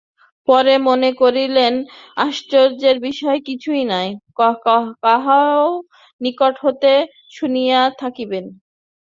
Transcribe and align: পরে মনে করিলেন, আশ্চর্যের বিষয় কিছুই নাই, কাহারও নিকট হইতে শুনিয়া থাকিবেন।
পরে 0.47 0.73
মনে 0.87 1.09
করিলেন, 1.21 1.73
আশ্চর্যের 2.17 2.97
বিষয় 3.07 3.39
কিছুই 3.47 3.83
নাই, 3.85 4.07
কাহারও 5.03 5.69
নিকট 6.21 6.53
হইতে 6.63 6.91
শুনিয়া 7.31 7.79
থাকিবেন। 8.01 8.45